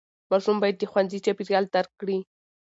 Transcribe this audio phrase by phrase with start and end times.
[0.29, 2.17] ماشوم باید د ښوونځي چاپېریال درک کړي.